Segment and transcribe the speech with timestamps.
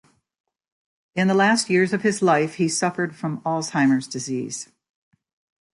[1.13, 4.69] In the last years of his life he suffered from Alzheimer's disease.